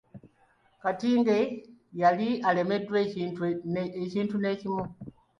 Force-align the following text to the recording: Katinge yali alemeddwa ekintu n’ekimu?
Katinge 0.81 1.37
yali 2.01 2.29
alemeddwa 2.49 2.97
ekintu 4.09 4.35
n’ekimu? 4.41 4.83